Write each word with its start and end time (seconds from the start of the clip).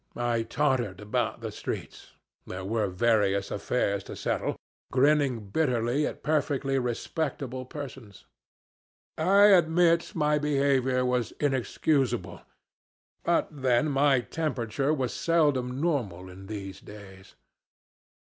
I 0.17 0.41
tottered 0.41 0.99
about 0.99 1.41
the 1.41 1.51
streets 1.51 2.13
there 2.47 2.65
were 2.65 2.87
various 2.87 3.51
affairs 3.51 4.03
to 4.05 4.15
settle 4.15 4.55
grinning 4.91 5.49
bitterly 5.49 6.07
at 6.07 6.23
perfectly 6.23 6.79
respectable 6.79 7.65
persons. 7.65 8.25
I 9.15 9.43
admit 9.49 10.13
my 10.15 10.39
behavior 10.39 11.05
was 11.05 11.33
inexcusable, 11.33 12.41
but 13.23 13.47
then 13.51 13.91
my 13.91 14.21
temperature 14.21 14.91
was 14.91 15.13
seldom 15.13 15.79
normal 15.79 16.29
in 16.31 16.47
these 16.47 16.79
days. 16.81 17.35